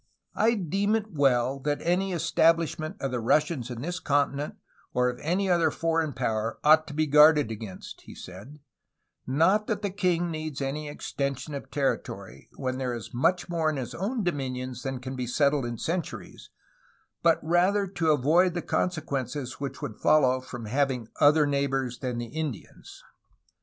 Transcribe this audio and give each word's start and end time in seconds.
'*I 0.35 0.55
deem 0.55 0.95
it 0.95 1.11
well 1.13 1.59
that 1.59 1.77
any 1.83 2.11
establishment 2.11 2.97
of 2.99 3.11
the 3.11 3.19
Russians 3.19 3.69
in 3.69 3.81
this 3.83 3.99
continent 3.99 4.55
or 4.95 5.09
of 5.09 5.19
any 5.21 5.47
other 5.47 5.69
foreign 5.69 6.11
power 6.11 6.57
ought 6.63 6.87
to 6.87 6.95
be 6.95 7.05
guarded 7.05 7.51
against," 7.51 8.01
he 8.05 8.15
said, 8.15 8.57
"not 9.27 9.67
that 9.67 9.83
the 9.83 9.91
king 9.91 10.31
needs 10.31 10.59
any 10.59 10.89
extension 10.89 11.53
of 11.53 11.69
terri 11.69 12.03
tory, 12.03 12.49
when 12.55 12.79
there 12.79 12.95
is 12.95 13.13
much 13.13 13.47
more 13.47 13.69
in 13.69 13.77
his 13.77 13.93
own 13.93 14.23
dominions 14.23 14.81
than 14.81 14.99
can 14.99 15.15
be 15.15 15.27
settled 15.27 15.67
in 15.67 15.77
centuries, 15.77 16.49
but 17.21 17.39
rather 17.43 17.85
to 17.85 18.09
avoid 18.11 18.55
the 18.55 18.63
consequences 18.63 19.59
which 19.59 19.83
would 19.83 19.97
follow 19.97 20.41
from 20.41 20.65
having 20.65 21.09
other 21.19 21.45
neighbors 21.45 21.99
than 21.99 22.17
the 22.17 22.25
Indians." 22.25 23.03